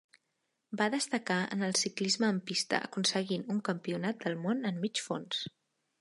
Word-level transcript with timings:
Va 0.79 0.87
destacar 0.93 1.37
en 1.57 1.61
el 1.67 1.77
ciclisme 1.81 2.29
en 2.37 2.41
pista 2.49 2.79
aconseguint 2.89 3.45
un 3.57 3.61
Campionat 3.71 4.25
del 4.27 4.43
món 4.47 4.71
en 4.71 4.85
Mig 4.87 5.03
Fons. 5.09 5.45